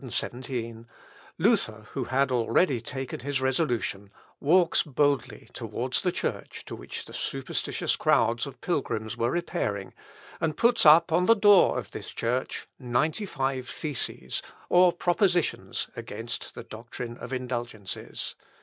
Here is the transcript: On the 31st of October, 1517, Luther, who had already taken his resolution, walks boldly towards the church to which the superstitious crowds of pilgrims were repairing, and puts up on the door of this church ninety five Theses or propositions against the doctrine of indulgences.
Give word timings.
On 0.01 0.07
the 0.07 0.11
31st 0.11 0.13
of 0.13 0.23
October, 0.23 0.37
1517, 0.49 0.87
Luther, 1.37 1.85
who 1.91 2.03
had 2.05 2.31
already 2.31 2.81
taken 2.81 3.19
his 3.19 3.39
resolution, 3.39 4.09
walks 4.39 4.81
boldly 4.81 5.47
towards 5.53 6.01
the 6.01 6.11
church 6.11 6.65
to 6.65 6.75
which 6.75 7.05
the 7.05 7.13
superstitious 7.13 7.95
crowds 7.95 8.47
of 8.47 8.59
pilgrims 8.61 9.15
were 9.15 9.29
repairing, 9.29 9.93
and 10.39 10.57
puts 10.57 10.87
up 10.87 11.11
on 11.11 11.27
the 11.27 11.35
door 11.35 11.77
of 11.77 11.91
this 11.91 12.09
church 12.09 12.65
ninety 12.79 13.27
five 13.27 13.69
Theses 13.69 14.41
or 14.69 14.91
propositions 14.91 15.87
against 15.95 16.55
the 16.55 16.63
doctrine 16.63 17.15
of 17.19 17.31
indulgences. 17.31 18.33